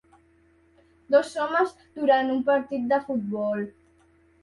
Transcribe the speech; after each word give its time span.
Dos 1.17 1.29
homes 1.45 1.77
durant 2.01 2.35
un 2.39 2.43
partit 2.51 2.91
de 2.95 3.03
futbol 3.11 3.67